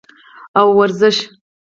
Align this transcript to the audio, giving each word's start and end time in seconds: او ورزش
او 0.59 0.67
ورزش 0.77 1.17